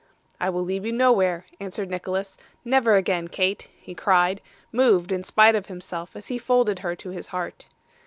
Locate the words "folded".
6.39-6.79